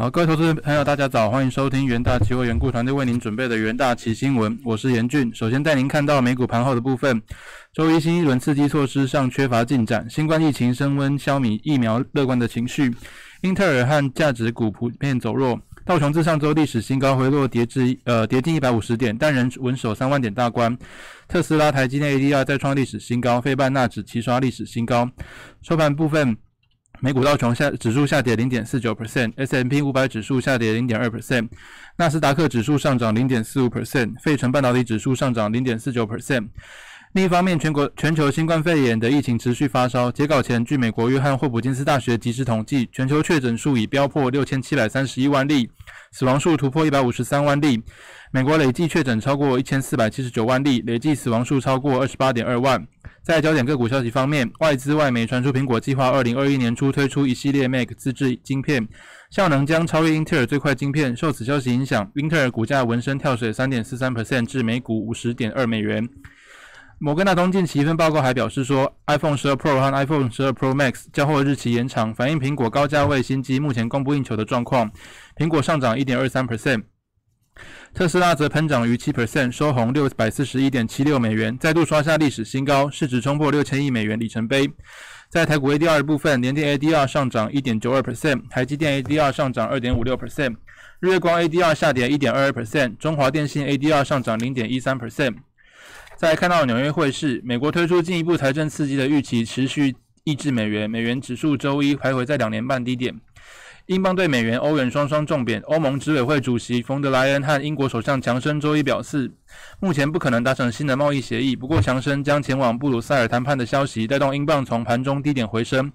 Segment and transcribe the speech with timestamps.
[0.00, 5.30] 好，各位投资朋友，大家早，欢迎收听元大期货员顾团队为您准备的元大期新闻，我是严俊。
[5.34, 7.20] 首先带您看到美股盘后的部分，
[7.74, 12.90] 周一新一轮刺激措施上缺乏进展，新冠疫情升温，消弭疫苗乐观的情绪，
[13.42, 20.74] 英特尔和价值股普遍走弱，道琼自上周历史新高回落，跌至呃跌近一百五十点，但仍稳守三万点大关。
[21.28, 25.10] 特斯拉、台积电 ADR 再创历史新高，费半纳指齐刷历史新高。
[25.60, 26.38] 收盘部分。
[27.02, 31.48] 美股道琼下指数下跌零点四九 percent，S M P 五百指数下跌零点二 percent，
[31.96, 36.48] 纳斯达克指数上涨零点四五 percent，费城半导体指数上涨零点四九 percent。
[37.12, 40.12] 另一方面，全国全球新冠肺炎的疫情持续发烧。
[40.12, 45.68] 截稿前，据美国约翰霍普金斯大学即时统计，全球确诊数已飙破六千七百三十一万例，
[46.12, 47.82] 死亡数突破一百五十三万例。
[48.30, 52.86] 美国累计确诊超过一千四百七十九万例，累计死亡数超过二十八点二万。
[53.24, 58.86] 在焦点个股消息方面，外资外媒传出苹果计划二零二一年初推出一系列 Mac 自制晶片，
[59.30, 61.16] 效能将超越英特尔最快晶片。
[61.16, 66.08] 受此消息影响，英特尔股价闻声跳水三点四三 percent 至每股五十点二美元。
[67.02, 74.92] 摩根大通近期一份报告还表示说，iPhone 12 Pro 和 iPhone 12 Pro Max 交货日期延长，反映苹果高价位新机目前供不应求的状况。
[75.34, 76.82] 苹果上涨一点二三 percent，
[77.94, 84.70] 特斯拉则喷涨逾七 percent，收红六百四十一点七六美元，再度刷下历史新高，市值冲破六千亿美元里程碑。
[85.30, 90.54] 在台股 ADR 部分，联电 ADR 上涨一点九二 percent，台积电 ADR 上涨二点五六 percent，
[91.00, 95.36] 日月光 ADR 下跌一点二二 percent，中华电信 ADR 上涨零点一三 percent。
[96.20, 103.18] 再看到纽约汇市，美国推出进一步财政刺激的预期持续抑制美元，美元指数周一徘徊在两年半低点。
[103.86, 105.62] 英镑对美元、欧元双双重贬。
[105.62, 109.32] 欧盟执委会主席冯德莱恩和英国首相强生周一表示，
[109.80, 111.56] 目前不可能达成新的贸易协议。
[111.56, 115.90] 不过，强生将前往布鲁塞尔谈判的消息，带动英镑从盘中低点回升。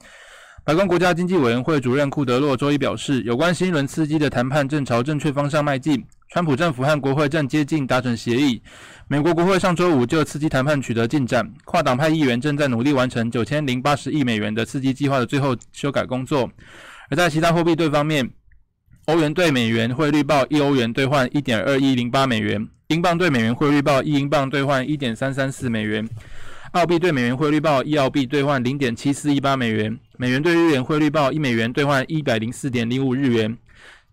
[0.63, 6.03] 白宫国家经济委员会主任库德洛周一表示，有关新一轮刺激的谈判正朝正确方向迈进。
[6.29, 8.61] 川普政府和国会正接近达成协议。
[9.07, 16.49] 美国国会上周五就刺激谈判取得进展，跨党派议员正在努力完成九千零八十亿美元的刺激计划的最后修改工作。
[17.09, 18.27] 而在其他货币对方面，
[19.05, 26.09] 欧元对美元汇率报一欧元兑换一点二一零八美元，英镑对美元汇率报一英镑兑换一点三三四美元，
[26.71, 33.55] 澳币对美元汇率报一澳币兑换零点七四一八美元，美元对日元汇率报一美元兑换一百零四点零五日元。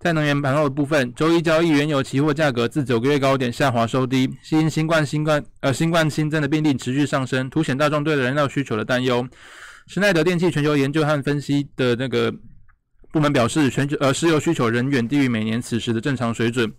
[0.02, 9.24] 在能源盘后的部分，周一交易原油期货价格自九个月高点下滑收低，因新冠新冠呃新冠新增的病例持续上升，凸显大众对燃料需求的担忧。
[9.86, 12.34] 施耐德电器全球研究和分析的那个。
[13.12, 16.72] 部门表示，全球呃石油需求仍远低于每年此时的正常水准。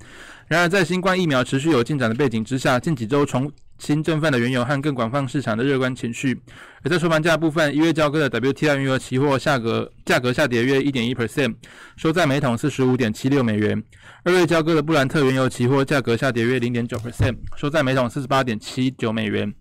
[0.47, 3.51] 然而，在新冠疫苗持续有进展的背景之下，近几周重
[3.83, 6.39] 新振奋的原油和更广泛市场的乐观情绪。
[6.83, 11.53] 而在收盘价部分，一月交割的 WTI 原油期货价格价格下跌约一点一 percent，
[11.97, 13.83] 收在每桶四十五点七六美元。
[14.23, 19.53] 二月交割的布兰特原油期货价格下跌约零点九 percent，收在每桶四十八点七九美元。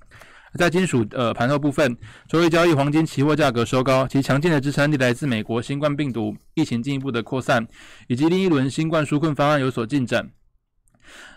[0.56, 1.96] 在金属呃盘后部分，
[2.28, 7.66] 周一交易黄金期货价格收高，其强劲的支撑力来自美国新冠病毒疫情进一步的扩散，
[8.06, 10.30] 以及另一轮新冠纾困方案有所进展。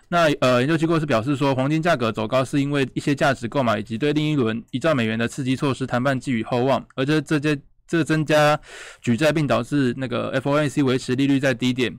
[0.07, 7.59] 那呃研究机构是表示说，黄金价格走高是因为一些价值购买以及对另一轮一兆美元的刺激措施谈判寄予厚望，而这这些。
[7.87, 8.59] 这增加
[8.99, 11.95] 举债，并导致那个 FOMC 维持利率在低点。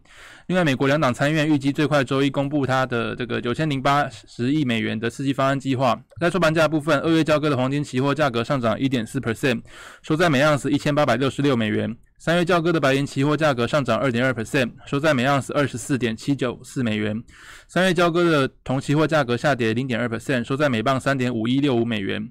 [0.47, 6.01] 另外，美国两党参议院预计最快周一公布它的这个九千零八十亿美元的刺激方案计划。
[6.21, 9.61] 在收盘价部分，二月交割的黄金期货价格上涨一点四 percent，
[10.03, 11.97] 收在每盎司一千八百六十六美元。
[12.19, 17.21] 三月交割的白银期货价格上涨二点二 percent，收在每盎司二十四点七九四美元。
[17.67, 22.31] 三月交割的铜期货价格下跌零点二 percent，收在每磅三点五一六五美元。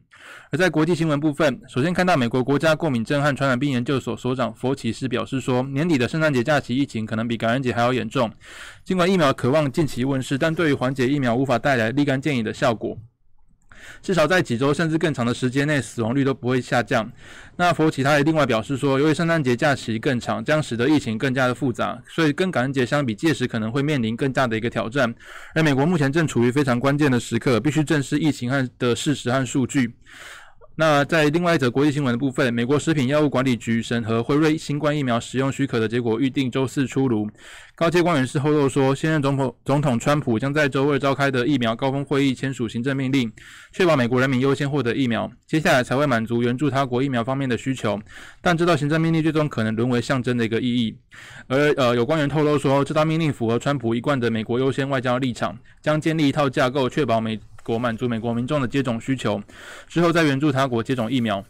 [0.50, 8.32] 而在国际新闻部分，首先看到美国国家过敏症和传染病研究所所长佛奇斯表示说，年底的圣诞节假期疫情可能比感恩节还要严重。
[8.84, 12.98] 尽管疫苗渴望近期问世，但对于缓解疫苗无法带来立竿见影的效果。
[14.02, 17.12] 至少在几周甚至更长的时间内，死亡率都不会下降。
[17.56, 25.14] 那佛奇他也另外表示说，由于圣诞节假期更长，将使得疫情更加的复杂，所以跟感恩节相比，届时可能会面临更大的一个挑战。
[25.54, 29.94] 而美国目前正处于非常关键的时刻，必须正视疫情和的事实和数据。
[30.78, 37.30] 那在另外一则国际新闻的部分，美国食品药物管理局审核辉瑞新冠疫苗使用许可的结果预定周四出炉。
[37.76, 43.32] 高阶官员是透露说，现任总统总统川普将在周二召开的疫苗高峰会议签署行政命令，
[43.72, 47.98] 确保美国人民优先获得疫苗，接下来才会满足援助他国疫苗方面的需求。
[48.42, 50.98] 但这道行政命令最终可能沦为象征的一个意义。
[51.48, 57.40] 而呃，有官员透露说，这道命令符合川普一贯的美国优先外交立场，将建立一套架构，确保美。
[57.66, 59.42] 国满足美国民众的接种需求，
[59.88, 61.44] 之后再援助他国接种疫苗。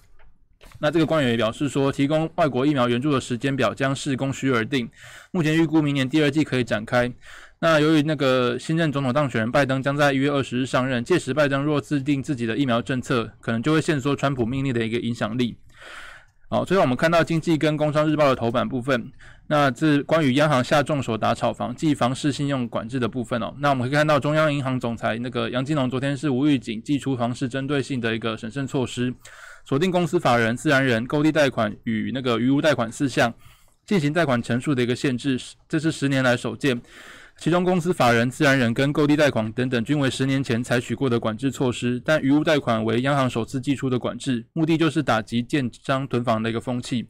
[0.79, 4.89] 那这个官员也表示说，提供外国疫苗援助的时间表将视供需而定，
[5.31, 7.11] 目前预估明年第二季可以展开。
[7.59, 15.57] 那由于那个新任总统当选人拜登将在一月二十日上任，届时拜登若制定自己的疫苗政策，可能就会限缩川普命令的一个影响力。
[16.47, 19.11] 好，最后我们看到经济跟工商日报的头版部分，
[19.47, 23.51] 那这关于央行下重手打炒房，即房市信用管制的部分哦。
[23.57, 29.11] 那我们可以看到中央银行总裁那个杨金龙昨天是无预警祭出房市针对性的一个审慎措施，
[29.65, 33.33] 锁定公司法人、自然人购地贷款与那个余屋贷款四项，
[33.87, 36.79] 进行贷款成数的一个限制，这是十年来首见。
[37.37, 47.07] 其中，公司法人、自然人跟购地贷款等等，均为十年前采取过的管制措施，但余屋贷款为央行首次寄出的管制，目的就是打击建商囤房的一个风气。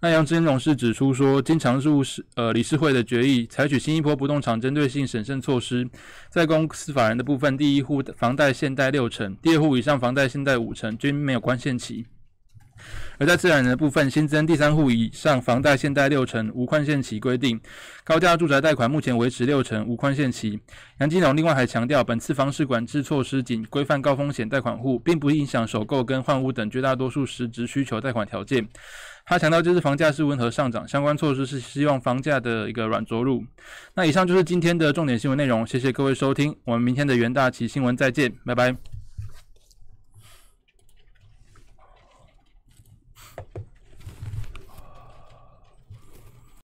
[0.00, 5.86] 那杨志勇是指出说，经常务事呃理事会的决议，采取新一波不动产针对性审慎措施，
[6.30, 12.06] 在公司法人的部分，第一户房贷限贷六成，第二户以上房贷限贷五成，均没有宽限期。
[13.18, 17.60] 而在自然人的部分，新增第三户以上房贷限贷六成无宽限期规定，
[18.04, 20.58] 高价住宅贷款目前维持六成无宽限期。
[20.98, 28.66] 杨金龙另外还强调，本次房市管制措施仅规范高风险贷款户，并不影响首购跟换屋等绝大多数实质需求贷款条件。
[29.26, 33.42] 他强调，这次房价是温和上涨，相关措施是希望房价的一个软着陆。
[33.94, 38.93] 那以上就是今天的重点新闻内容，谢谢各位收听，我们明天的元大旗新闻再见，拜拜。